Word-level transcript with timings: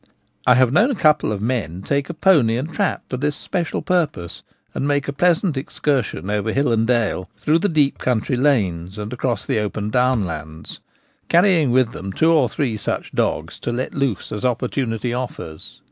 I 0.47 0.55
have 0.55 0.73
known 0.73 0.89
a 0.89 0.95
couple 0.95 1.31
of 1.31 1.43
men 1.43 1.83
take 1.83 2.09
a 2.09 2.15
pony 2.15 2.57
and 2.57 2.67
trap 2.73 3.03
for 3.07 3.17
this 3.17 3.35
special 3.35 3.83
purpose, 3.83 4.41
and 4.73 4.87
make 4.87 5.07
a 5.07 5.13
pleasant 5.13 5.55
158 5.55 5.75
The 5.75 5.91
Gamekeeper 5.91 6.17
at 6.17 6.25
Home. 6.25 6.39
excursion 6.39 6.39
over 6.39 6.51
hill 6.51 6.73
and 6.73 6.87
dale, 6.87 7.29
through 7.37 7.59
the 7.59 7.69
deep 7.69 7.99
coun 7.99 8.21
try 8.21 8.35
lanes, 8.35 8.97
and 8.97 9.13
across 9.13 9.45
the 9.45 9.59
open 9.59 9.91
down 9.91 10.25
land, 10.25 10.79
carrying 11.29 11.69
with 11.69 11.91
them 11.91 12.11
two 12.11 12.31
or 12.31 12.49
three 12.49 12.77
such 12.77 13.11
dogs 13.11 13.59
to 13.59 13.71
let 13.71 13.93
loose 13.93 14.31
as 14.31 14.43
opportunity 14.43 15.13
offers. 15.13 15.79